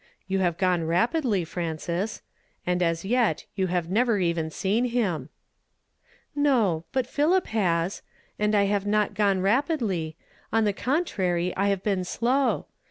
[0.27, 2.23] "You have gone rapidly, Frances;
[2.65, 5.29] and as yet you have never even seen liim!"
[6.49, 8.01] "No; but Philip has.
[8.39, 10.15] And I have not gone rapidly;
[10.51, 12.65] on the contrary I liave been slow.